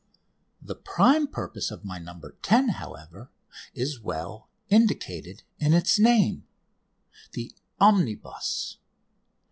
The 0.59 0.73
prime 0.73 1.27
purpose 1.27 1.69
of 1.69 1.85
my 1.85 1.99
"No. 1.99 2.19
10," 2.41 2.69
however, 2.69 3.29
is 3.75 3.99
well 4.01 4.49
indicated 4.67 5.43
in 5.59 5.75
its 5.75 5.99
name: 5.99 6.47
"The 7.33 7.53
Omnibus." 7.79 8.79